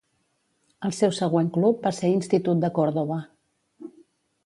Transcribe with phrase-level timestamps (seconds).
[0.89, 3.23] El seu següent club va ser Institut de Córdoba.